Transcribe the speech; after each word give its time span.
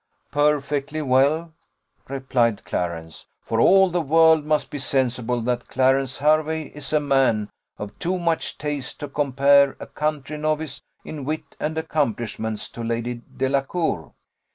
"Perfectly 0.31 1.03
well," 1.03 1.53
replied 2.07 2.63
Clarence; 2.65 3.27
"for 3.39 3.59
all 3.59 3.91
the 3.91 4.01
world 4.01 4.43
must 4.45 4.71
be 4.71 4.79
sensible 4.79 5.41
that 5.41 5.67
Clarence 5.67 6.17
Hervey 6.17 6.69
is 6.73 6.91
a 6.91 6.99
man 6.99 7.51
of 7.77 7.99
too 7.99 8.17
much 8.17 8.57
taste 8.57 8.99
to 9.01 9.07
compare 9.07 9.77
a 9.79 9.85
country 9.85 10.39
novice 10.39 10.81
in 11.05 11.23
wit 11.23 11.55
and 11.59 11.77
accomplishments 11.77 12.67
to 12.69 12.83
Lady 12.83 13.21
Delacour. 13.37 14.13